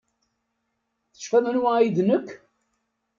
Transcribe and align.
Tecfam 1.13 1.45
anwa 1.49 1.69
ay 1.75 1.87
d 1.95 1.97
nekk? 2.07 2.27